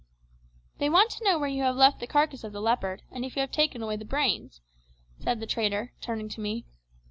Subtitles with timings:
[0.79, 3.35] "They want to know where you have left the carcass of the leopard, and if
[3.35, 4.59] you have taken away the brains,"
[5.19, 6.65] said the trader, turning to me.